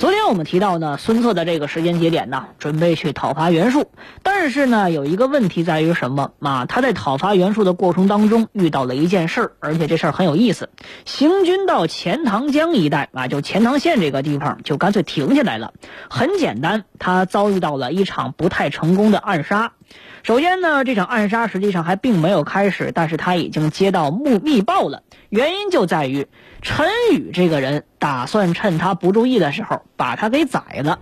[0.00, 3.90] 昨天我们提到呢，孙策的这个时间节点呢，准备去讨伐袁术，
[4.22, 6.64] 但是呢，有一个问题在于什么啊？
[6.64, 10.70] 他在讨伐袁术的过程当中遇到了一件事儿，而且这事儿很有意思。
[11.04, 15.74] 行军到钱塘江一带啊，就钱塘县这个地方，就干脆停下来了。
[16.08, 19.72] 很简单，他遭遇到了一场不太成功的暗杀。
[20.22, 25.02] 首先呢，这场暗杀实际上还并没有开始，但是他已经接到密密报了。
[25.30, 26.26] 原因就在于
[26.60, 30.98] 陈宇这个人打算趁他不注意的时候把他给宰了。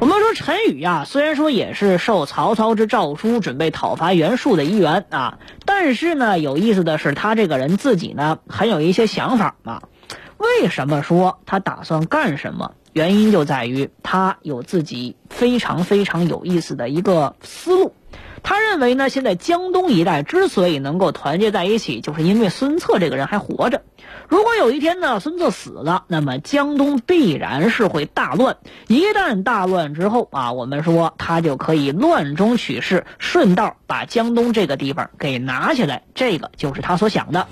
[0.00, 9.80] 我们说陈宇呀，虽然说也是受曹操之诏书准备讨伐袁术的一员啊，但是呢，有意思的是他这个人自己呢，很有一些想法嘛。
[10.36, 12.72] 为什么说他打算干什么？
[12.92, 17.94] 原因就在于他有自己非常非常有意思的一个思路。
[18.44, 23.82] 他认为呢，现在江东一带之所以能够团结在一起，就是因为孙策这个人还活着。
[24.28, 28.58] 如果有一天呢，孙策死了，那么江东必然是会大乱。
[28.86, 36.02] 一旦大乱之后啊，我们说他就可以乱中取势，顺道把江东这个地方给拿下来。
[36.14, 37.46] 这个就是他所想的。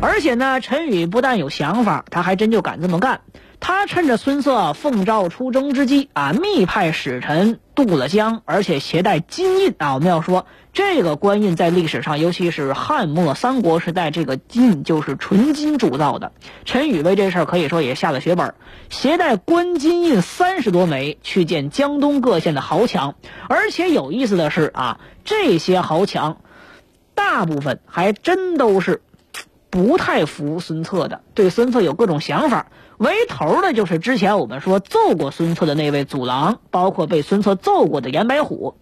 [0.00, 3.20] 而且呢，陈宇不但有想法，他还真就敢这么干。
[3.66, 9.94] 他趁着孙策奉诏出征之机啊，密派使臣渡了江，而且携带金印啊。
[9.94, 16.32] 我们要说，这个官印在历史上，尤其是汉末三国时代，这个金就是纯金铸造的。
[16.66, 18.52] 陈宇为这事儿可以说也下了血本，
[18.90, 23.14] 携带官金印三十多枚去见江东各县的豪强。
[23.48, 26.36] 而且有意思的是啊，这些豪强
[27.14, 29.00] 大部分还真都是
[29.74, 32.66] 不太服孙策的，对孙策有各种想法。
[32.96, 38.76] 为头的就是之前我们说揍过孙策的那位祖郎，包括被孙策揍过的严白虎。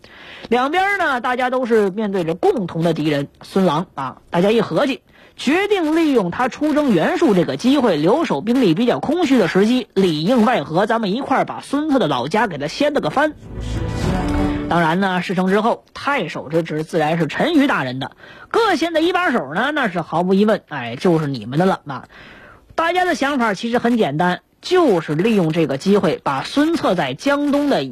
[0.51, 4.19] 两边呢，大家都是面对着共同的敌人孙郎啊。
[4.29, 5.01] 大家一合计，
[5.35, 13.33] 决定利用他出征袁术这个机会，留守兵力比较空虚的时机，里应外合，咱们一块把孙策的老家给他掀了个翻。
[14.73, 18.13] 当然呢，事成之后，太守之职自然是陈馀大人的，
[18.49, 22.09] 各县的一把手呢，那是毫无疑问，哎，就是你们的了啊。
[22.75, 27.87] 大家的想法其实很简单，就是利用这个机会，把孙策在江东的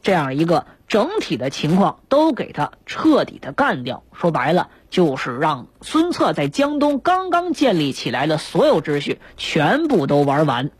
[0.00, 4.02] 这样一个整体的情况都给他彻底的干掉。
[4.14, 10.70] 说白了，就是让孙策在江东刚刚建立起来的所有秩序全部都玩完。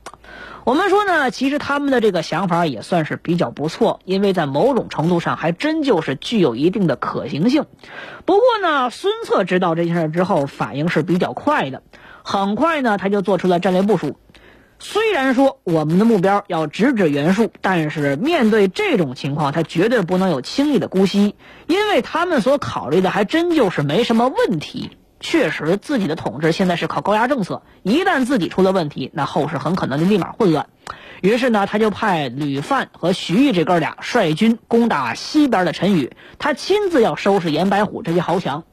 [0.65, 7.65] 我们说呢，其实他们的这个想法也算是比较不错，因为在某种程度上还真就是具有一定的可行性。
[8.25, 11.83] 不过呢，孙策知道这件事之后，反应是比较快的。
[12.23, 14.17] 很快呢，他就做出了战略部署。
[14.79, 21.35] 虽然说我们的目标要直指袁术，但是面对这种情况，他绝对不能有轻易的姑息，
[21.67, 24.91] 因为他们所考虑的还真就是没什么问题。
[25.23, 30.67] 确实，自己的统治现在是靠高压政策，一旦自己出了问题，那后世很可能就立马混乱。
[31.23, 38.65] 于是呢，他就派吕范和徐毅这哥俩率军攻打西边的陈宇，他亲自要收拾严白虎这些豪强。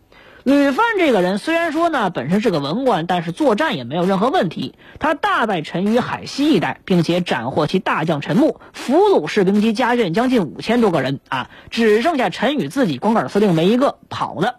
[0.43, 4.73] 吕范这个人虽然说呢本身是个文官，但是作战也没有任何问题。
[4.97, 14.55] 他大败陈于海西一带，并且斩获其大将陈木，俘虏士兵及家眷将近五千多个人啊，只剩下陈宇自己光杆司令没一个跑了。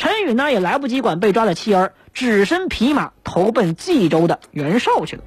[0.00, 5.22] 陈宇呢也来不及管被抓的妻儿，只身匹马投奔冀州的袁绍去了。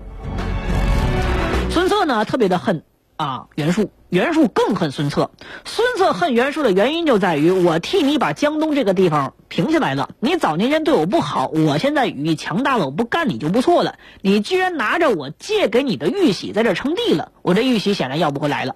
[1.70, 2.82] 孙策呢特别的恨。
[3.16, 5.30] 啊，袁术，袁术更恨孙策。
[5.64, 10.10] 孙策恨袁术的原因就在于，我替你把江东这个地方平下来了。
[10.20, 14.00] 你早年间对我不好，我现在羽翼强大了，我不干你就不错了。
[14.22, 18.76] 你居然拿着我借给你的玉玺在这称帝了，我这玉玺显然要不回来了。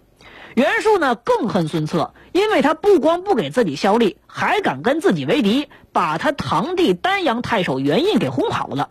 [0.57, 8.89] 袁术呢更恨孙策，因为他不光不给自己效力，还敢跟自己为敌，把他堂弟丹阳太守袁印给轰跑了。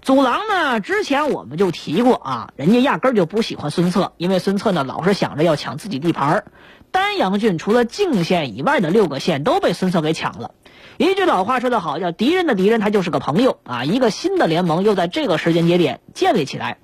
[0.00, 0.78] 祖郎呢？
[0.78, 6.44] 之前我们就提过啊，人家压根就不喜欢孙策，因为孙策呢老是想着要抢自己地盘儿
[6.92, 10.52] 丹阳郡除了泾县以外的六个县都被孙策给抢了。
[10.98, 13.82] 一句老话说得好，叫敌人的敌人他就是个朋友啊。
[13.82, 16.78] 一个新的联盟又在这个时间节点建立起来。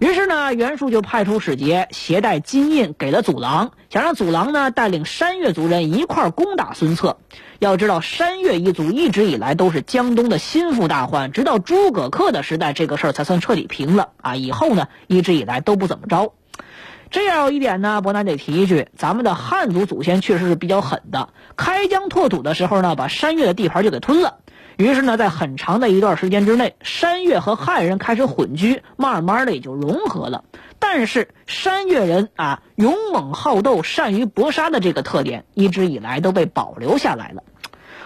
[0.00, 7.18] 于是呢，袁术就派出使节，携带金印给了祖郎，想让祖郎呢带领山岳族人一块攻打孙策。
[7.58, 14.36] 要知道，山岳一族一直以来都是江东的心腹大患，直到诸葛恪的时代，这个事儿才算彻底平了啊。
[14.36, 16.32] 以后呢，一直以来都不怎么着。
[17.10, 21.28] 这样一点呢，伯南得提一句，咱们的汉族祖先确实是比较狠的。
[21.58, 24.38] 开疆拓土的时候呢，把山越的地盘就给吞了。
[24.80, 30.42] 于是呢，在很长的一段时间之内，山越和汉人开始混居，慢慢的也就融合了。
[30.78, 37.42] 但是山越人啊，勇猛好斗、善于搏杀的这个特点，一直以来都被保留下来了。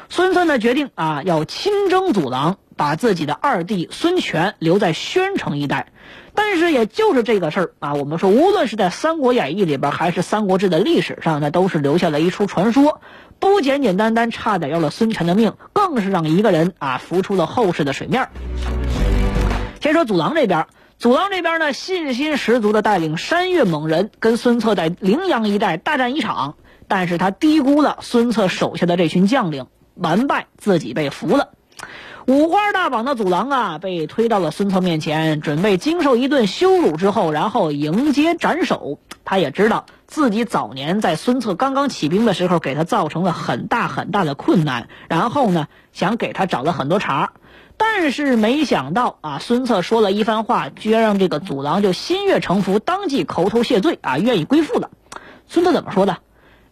[0.08, 5.88] 孙策呢，决定啊，要亲征祖郎，把自己的二弟孙权留在宣城一带。
[6.36, 13.00] 但是，也就是这个事儿啊，我们说，无论是在《三国演义》里边，还是《三国志》的历史上，那都是留下了一出传说，
[13.38, 18.28] 不简简单单差点要了孙权的命，更是让一个人啊浮出了后世的水面。
[19.80, 20.66] 先说祖郎这边，
[20.98, 26.56] 祖郎这边呢，信心十足的带领山岳猛人跟孙策在陵阳一带大战一场，
[26.88, 31.50] 但是他低估了孙策手下的这群将领，完败，自己被俘了。
[32.26, 38.99] 五花大绑的祖郎啊，被推到了孙策面前，准备经受一顿羞辱之后，然后迎接斩首。
[39.26, 47.32] 他也知道自己早年在孙策刚刚起兵的时候，给他造成了很大很大的困难，然后呢，想给他找了很多茬。
[47.76, 54.90] 但是没想到啊，孙策说了一番话，居然让这个祖郎就心悦诚服，当即口头谢罪啊，愿意归附了。
[55.47, 56.19] 孙策怎么说的？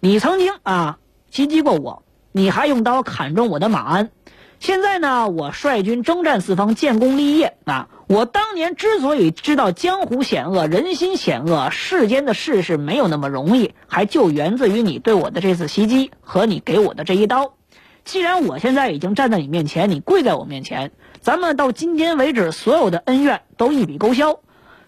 [0.00, 0.98] 你曾经啊
[1.30, 4.10] 袭击过我，你还用刀砍中我的马鞍。
[4.58, 7.88] 现在呢，我率军征战四方，建功立业啊！
[8.06, 17.54] 我当年之所以知道江湖险恶，人心险恶，世间的事是没有那么容易，还就源自于你对我的这次袭击和你给我的这一刀。
[18.04, 24.38] 既然我现在已经站在你面前，你跪在我面前，咱们到今天为止所有的恩怨都一笔勾销。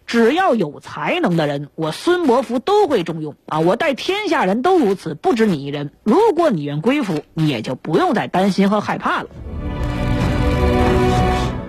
[0.07, 3.61] 只要有才能的人，我孙伯符都会重用啊！
[3.61, 5.91] 我待天下人都如此，不止你一人。
[6.03, 9.29] 如果你愿归附，你也就不用再担心和害怕了。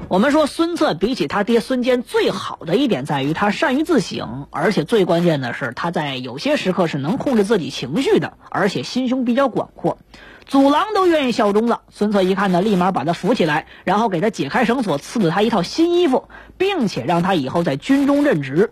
[0.08, 9.98] 我们说孙策比起他爹孙坚最好的一点在于他善于自省，而且最关键的是他在有些时刻是能控制自己情绪的，而且心胸比较广阔。
[10.46, 18.72] 祖郎都愿意效忠了，孙策一看呢，立马把他扶起来，然后给他解开绳索，赐了他一套新衣服，并且让他以后在军中任职。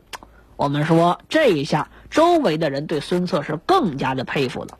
[0.55, 4.77] 我们说这一下，周围的人对孙策是更加的佩服了。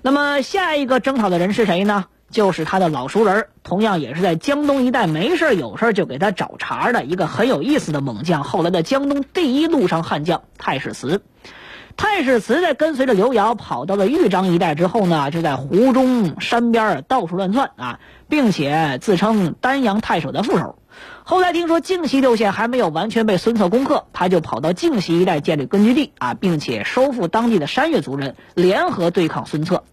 [0.00, 2.06] 那么下一个征讨的人是谁呢？
[2.30, 11.22] 就是他的老熟人，同样也是在江东一带没事有事就给他找茬的一个很有意思的猛将，后来的江东第一路上悍将太史慈。
[12.00, 20.78] 太史慈在跟随着刘繇跑到了豫章一带之后呢，就在湖中山边到处乱窜啊，并且自称丹阳太守的副手。
[21.24, 29.84] 后来听说靖西六县还没有完全被孙策攻克，他就跑到靖西一带建立根据地啊，并且收复当地的山岳族人，联合对抗孙策。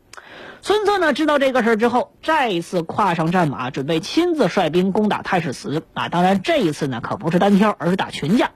[0.61, 6.07] 孙策呢，知道这个事儿之后，再一次跨上战马，准备亲自率兵攻打太史慈啊！
[6.07, 8.51] 当然，这一次呢，可不是单挑，而是打群架。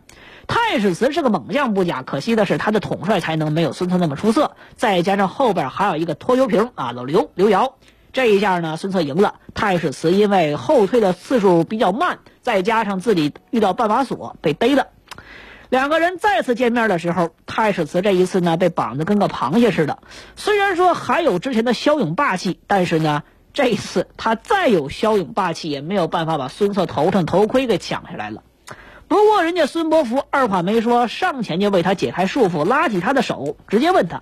[0.53, 7.77] 太史慈是个猛将不假，可惜的是他的统帅才能没有孙策那么出色，再加上后边还有一个拖油瓶啊，老刘刘瑶。
[8.11, 9.35] 这一下呢，孙策赢了。
[9.53, 14.87] 太史慈因为后退的次数比较慢，再加上自己遇到绊马索被逮了。
[15.69, 19.99] 两个人再次见面的时候，太史慈这一次呢被绑得跟个螃蟹似的。
[20.35, 23.23] 虽然说还有之前的骁勇霸气，但是呢
[23.53, 28.43] 这一次他再有骁勇霸气，也没有办法把孙策头上头盔给抢下来了。
[29.11, 34.21] 不过人家孙伯符二话没说，上前就为他解开束缚，拉起他的手，直接问他：“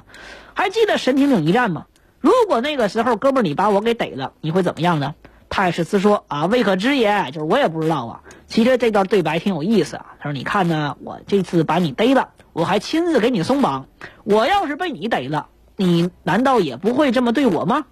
[0.55, 1.85] 还记得神亭岭一战吗？
[2.19, 5.13] 如果那个时候哥们儿你把我给逮了，你会怎么样呢？”
[5.47, 10.07] 太史慈说：“啊，未可知也，就是我也不知道啊。”其实这段对白挺有意思啊。
[10.17, 13.85] 他说：“你看呢，我这次把你逮了，我还亲自给你松绑。
[14.23, 17.85] 我要是被你逮了，你难道也不会这么对我吗？”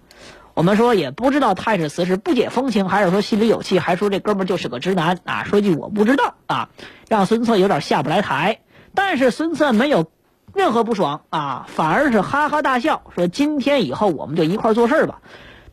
[0.58, 5.44] 我们说也不知道太史慈是不解风情，还是说心里有气，还说这哥们就是个直男啊。
[5.44, 6.70] 说句我不知道啊，
[7.08, 8.58] 让孙策有点下不来台。
[8.92, 10.10] 但是孙策没有
[10.52, 15.20] 任何不爽啊，反而是哈哈大笑，说：“今天以后我们就一块做事吧。”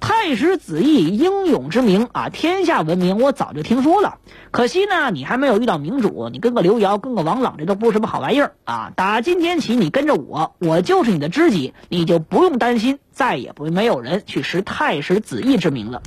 [0.07, 4.19] 太史子义英勇之名啊，天下闻名，我早就听说了。
[4.51, 8.91] 可惜呢，你还没有遇到明主，你跟个刘瑶，跟个王朗，这都不是什么好玩意儿啊！
[8.95, 16.03] 打今天起，你跟着我，我就是你的知己，你就不用担心，再也不没有人去识太史子义之名了。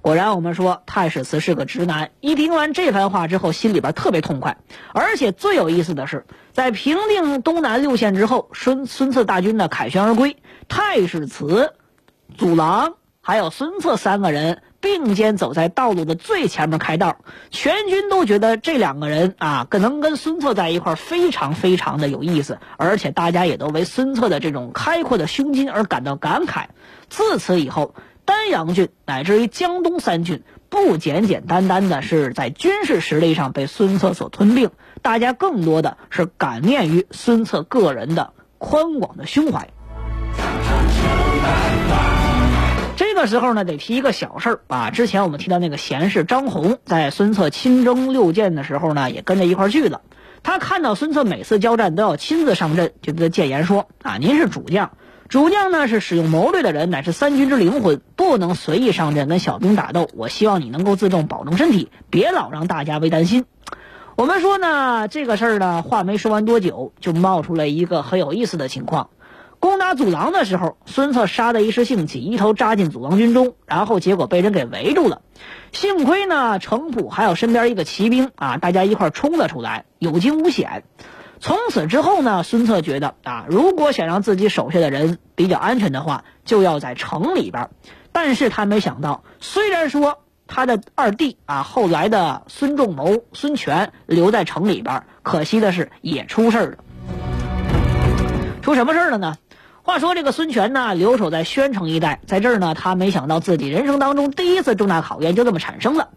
[0.00, 4.56] 果然，我们说太史慈是个直男，一听完这番话之后，心里边特别痛快。
[4.94, 11.74] 而且最有意思的是，在平定东南六县之后，孙孙策大军呢凯旋而归，太史慈。
[12.36, 17.18] 祖郎还有孙策三个人并肩走在道路的最前面开道，
[17.50, 26.64] 全军都觉得这两个人啊，可能跟孙策在一块非常非常的有意思，而且大家也都为孙策的这种开阔的胸襟而感到感慨。
[27.08, 34.70] 自此以后，丹阳郡乃至于江东三郡，不简简单单的是在军事实力上被孙策所吞并，
[35.00, 39.68] 大家更多的是感念于孙策个人的宽广的胸怀。
[43.22, 44.90] 这时候呢，得提一个小事儿啊。
[44.90, 50.00] 之前我们提到那个贤士张宏，在孙策亲征六箭的时候呢，也跟着一块儿去了。
[50.42, 54.90] 他看到孙策每次交战都要亲自上阵，就跟他谏言说：“啊，您是主将，
[55.28, 60.08] 主将呢是使用谋略的人，乃是三军之灵魂，不能随意上阵跟小兵打斗。
[60.14, 63.44] 我希望你能够自重，保重身体，别老让大家为担心。”
[64.16, 69.10] 我们说呢，这个事儿呢，话没说完多久，就冒出来一个很有意思的情况。
[69.62, 75.22] 攻打祖廊的时候，孙策杀得一时兴起，一头扎进祖廊军中，然后结果被人给围住了。
[75.70, 80.82] 幸亏呢，程普还有身边一个骑兵啊，大家一块冲了出来，有惊无险。
[81.38, 87.70] 从此之后呢，孙策觉得啊，如果想让自己手下的人比较安全的话，就要在城里边。
[88.10, 96.78] 但是他没想到，虽然说他的二弟啊，后来的孙仲谋、孙权留在城里边，可惜的是也出事了。
[98.60, 99.34] 出什么事了呢？
[99.84, 106.10] 话说这个孙权呢，留守在宣城一带，在这儿呢，他没想到自己人生当中第一次重大考验就这么产生了。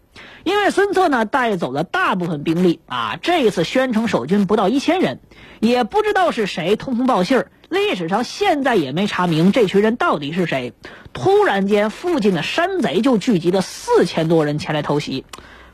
[0.44, 5.18] 因为孙策呢带走了大部分兵力啊，这一次宣城守军不到一千人，
[5.58, 10.72] 也不知道是谁通风报信儿，历史上现在也没查明这群人到底是谁。
[11.12, 15.24] 突然间，附近的山贼就聚集了四千多人前来偷袭。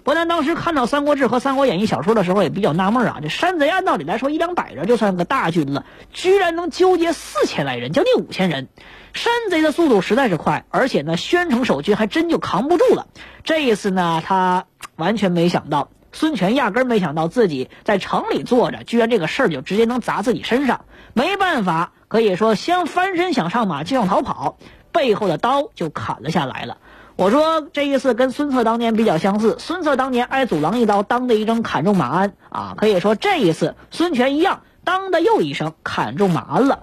[0.05, 3.19] 伯南当时看到《三国志》和《三国演义》小说的时候，也比较纳闷啊。
[3.23, 8.69] 这山贼按道理来说一两百人就算个大军了，居然能纠结四千来人，将近五千人。
[9.13, 13.07] 山贼的速度实在是快，而且呢，宣城守军还真就扛不住了。
[13.45, 14.65] 这一次呢，他
[14.97, 20.85] 完全没想到，孙权压根没想到自己在城里坐着，居然这个事儿就直接能砸自己身上。
[21.13, 24.57] 没办法，可以说先翻身想上马就想逃跑，
[24.91, 26.79] 背后的刀就砍了下来了。
[27.23, 36.81] 我说这一次跟孙策当年比较相似，孙策当年挨祖郎一刀，当的一声砍中马鞍啊，可以说这一次孙权一样，当的又一声砍中马鞍了。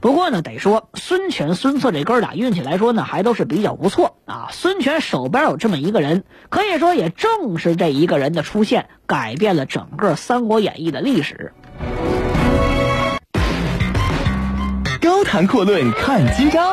[0.00, 4.48] 不过呢，得说孙权、孙策这哥俩运气来说呢，还都是比较不错啊。
[4.50, 11.52] 孙权手边有这么一个人，可以说也正是这一个人的出现，改变了整个《三国演义》的历史。
[15.02, 16.72] 高谈阔论看今朝。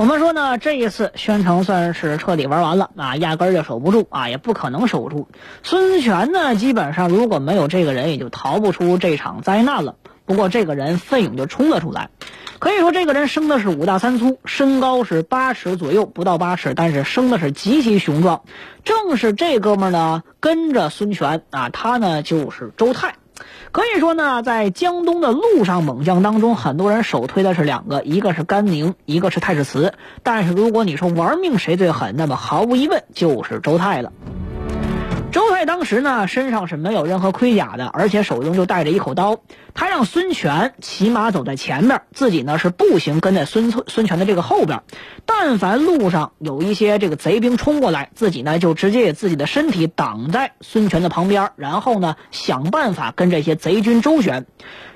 [0.00, 5.28] 我们说呢，这一次宣城算是彻底玩完了啊，压根儿就守不住啊，也不可能守住。
[5.62, 9.96] 孙权呢，基本上如果没有这个人，也就逃不出这场灾难了。
[10.24, 12.08] 不过这个人奋勇就冲了出来，
[12.60, 18.40] 可以说这个人生的是五大三粗，身高是八尺左右，不到八尺，但是生的是极其雄壮。
[18.84, 23.16] 正是这哥们儿呢，跟着孙权啊，他呢就是周泰。
[23.72, 29.94] 可以说呢，在江东的陆上猛将当中，很多人首推的是两个，一个是甘宁，一个是太史慈。
[30.22, 34.12] 但是如果你说玩命谁最狠，那么毫无疑问就是周泰了。
[35.32, 39.38] 周泰当时呢，身上是没有任何盔甲的，而且手中就带着一口刀。
[39.74, 44.82] 他让孙权骑马走在前面，自己呢是步行跟在孙孙权的这个后边。
[45.26, 54.46] 但凡路上有一些这个贼兵冲过来，自己呢就直接以自己的身体挡在孙权的旁边，然后呢想办法跟这些贼军周旋。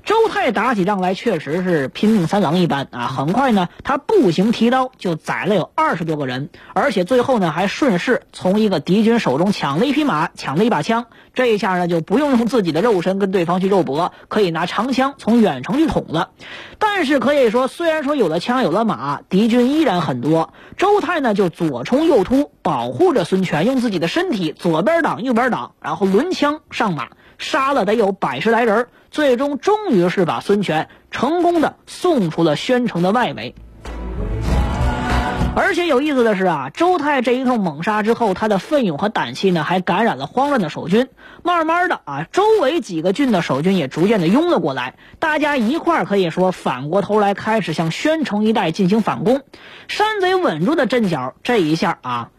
[0.04, 3.06] 周泰打起仗来确实是拼命三郎一般啊！
[3.06, 11.06] 很快呢，他步行提刀就宰了有二十多个人，而且最后呢还顺势从一个敌军手中抢了一匹马，抢了一把枪。
[11.34, 16.30] 这一下呢就不用用自己的肉身跟对方去肉搏，可以拿长枪从远程去捅了。
[16.78, 20.52] 但是可以说，虽然说有了枪有了马，敌军依然很多。
[20.76, 27.08] 周泰呢就左冲右突，保护着孙权，用自己的身体左边挡右边挡，然后抡枪上马。
[27.36, 33.56] 杀了得有百十来人，最终终于是把孙权成功的送出了宣城的外围。
[35.56, 41.08] 而且有意思的是啊，周泰这一通猛杀之后，他的奋勇和胆气呢，还感染了慌乱的守军。
[41.42, 49.42] 慢慢的啊，周围几个郡的守军也逐渐的拥了过来，大家一块儿可以说反过头来开始向宣城一带进行反攻。
[49.88, 52.30] 山贼稳住的阵脚，这一下啊，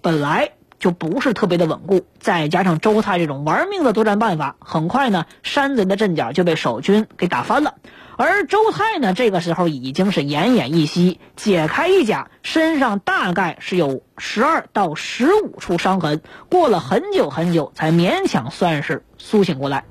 [0.00, 0.52] 本来。
[0.82, 7.74] 就不是特别的稳固，再加上周泰这种玩命的作战办法，很快呢，山贼的阵脚就被守军给打翻了。
[8.16, 19.84] 而周泰呢，这个时候已经是奄奄一息，解开衣甲，身上大概是有十二到十五处伤痕，过了很久很久，才勉强算是苏醒过来。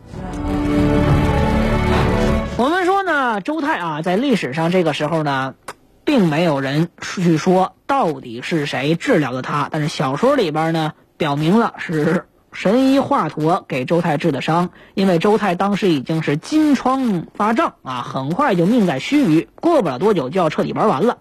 [2.57, 5.55] 我们说呢，周泰啊，在历史上这个时候呢。
[6.03, 9.69] 并没有人去说到底是谁治疗的他。
[9.71, 21.17] 但是小说里边呢，表明了是神医华佗给周泰治的伤，因为周泰当时已经是金疮发胀啊，很快就命在须臾，过不了多久就要彻底玩完了。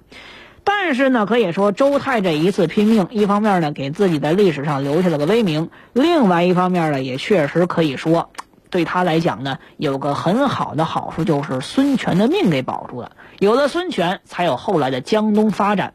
[0.65, 8.31] 但是呢，可以说周泰这一次拼命，一方面呢给自己在历史上留下了个威名，另外一方面呢也确实可以说，
[8.69, 13.13] 对他来讲呢有个很好的好处，就是孙权的命给保住了。
[13.39, 15.95] 有了孙权，才有后来的江东发展。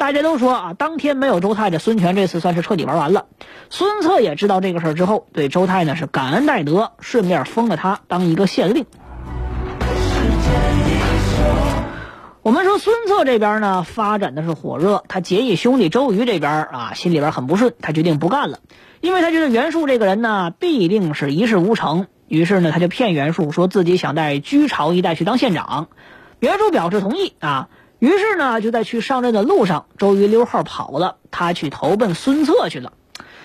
[0.00, 3.26] 大家都说啊，当天没有周泰，这孙权这次算是彻底玩完了。
[3.68, 8.86] 孙策也知道这个事儿之后，对周泰呢是感恩戴德，顺便封了他当一个县令。
[12.40, 18.60] 我们说孙策这边呢发展的是火热，他结义兄弟周瑜这边啊心里边很不顺，他决定不干了，
[19.02, 25.88] 因为他觉得袁术这个人呢必定是一事无成，于是呢他就骗袁术说自己想在居巢一带去当县长，
[26.38, 27.68] 袁术表示同意啊，
[28.00, 32.94] 于是呢就在去上任的路上，周瑜溜号跑了，他去投奔孙策去了。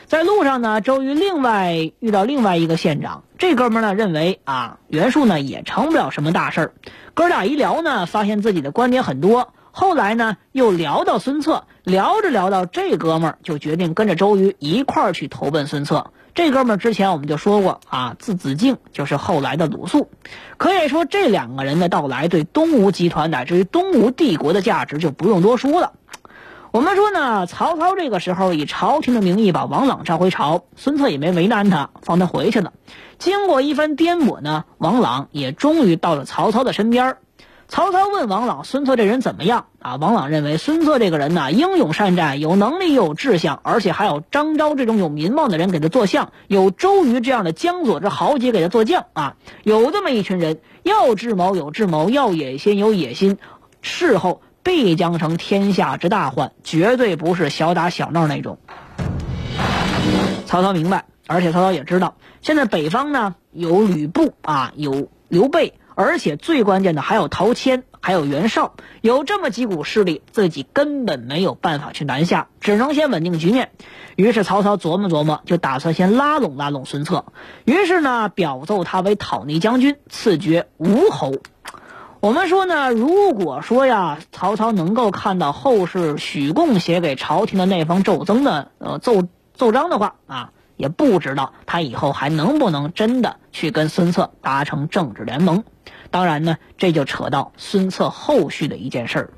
[0.07, 6.73] 在路上呢，周瑜另外遇到另外一个县长，这哥们呢认为啊，袁术呢也成不了什么大事儿。
[7.13, 9.53] 哥俩一聊呢，发现自己的观点很多。
[9.71, 16.11] 后来呢，又聊到孙策，聊着聊到这哥们儿就决定跟着周瑜一块儿去投奔孙策。
[16.35, 20.09] 这哥们儿之前我们就说过啊，字子敬，就是后来的鲁肃。
[20.57, 25.93] 可以说这两个人的到来，对东吴集团乃至于东吴帝国的价值就不用多说了。
[26.71, 32.73] 我们说呢，曹操这个时候以朝廷的名义把王朗召回朝，孙策也没为难他，放他回去了。
[33.17, 37.15] 经过一番颠簸呢，王朗也终于到了曹操的身边。
[37.67, 53.37] 曹操问王朗：“孙策这人怎么样？”啊，王朗认为孙策这个人呢，英勇善战，有能力又有志向，而且还有张昭这种有名望的人给他做相，有周瑜这样的江左之豪杰给他做将啊，有这么一群人，要智谋有智谋，要野心有野心，
[53.81, 54.41] 事后。
[54.63, 58.57] 必将成天下之大患，绝对不是小打小闹那种。
[60.47, 73.71] 曹操明白，而且曹操也知道，现在北方呢有吕布啊，有刘备，而且最关键的还有陶谦，还有袁绍，有这么几股势力，自己根本没有办法去南下，只能先稳定局面。
[74.15, 77.25] 于是曹操琢磨琢磨，就打算先拉拢拉拢孙策。
[77.63, 81.33] 于是呢，表奏他为讨逆将军，赐爵吴侯。
[82.19, 95.63] 我们说呢，如果说呀，曹操能够看到后世许贡写给朝廷的那封奏增的呃奏奏章的话啊，也不知道他以后还能不能真的去跟孙策达成政治联盟。
[96.11, 99.29] 当然呢，这就扯到孙策后续的一件事儿。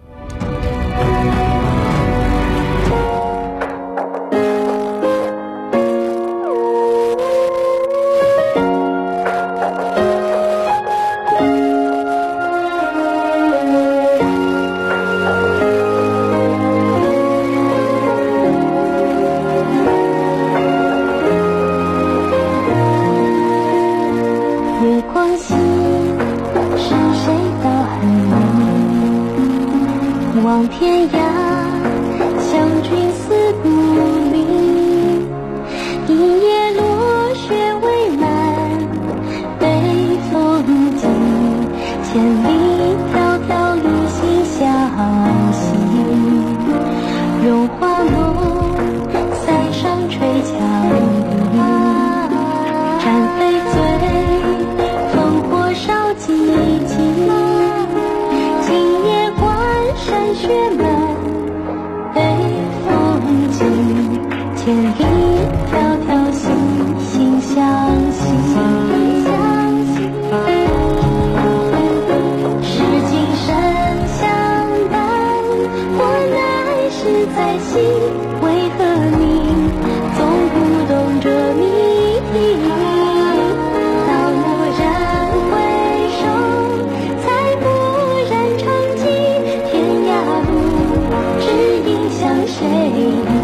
[92.59, 93.36] 和